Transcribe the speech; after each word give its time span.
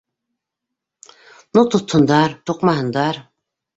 Ну, 1.57 1.65
тотһондар, 1.75 2.35
туҡмаһындар. 2.51 3.25